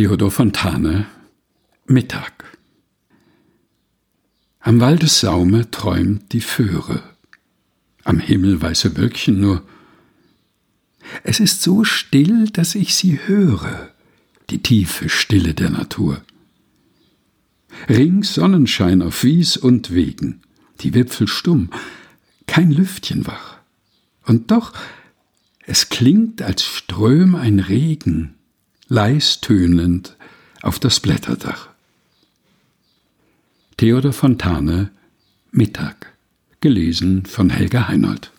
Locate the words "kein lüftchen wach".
22.46-23.58